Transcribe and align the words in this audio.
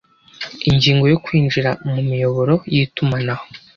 Ingingo 0.69 1.05
yo 1.11 1.17
Kwinjira 1.25 1.71
mu 1.91 1.95
miyoboro 2.09 2.53
yitumanaho 2.73 3.45